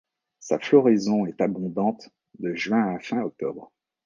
Sa 0.39 0.57
floraison 0.57 1.27
est 1.27 1.41
abondante 1.41 2.09
de 2.39 2.55
juin 2.55 2.95
à 2.95 2.97
fin 2.97 3.21
octobre. 3.21 3.71